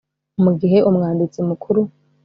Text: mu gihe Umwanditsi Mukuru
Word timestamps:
mu 0.43 0.51
gihe 0.59 0.77
Umwanditsi 0.89 1.39
Mukuru 1.49 1.81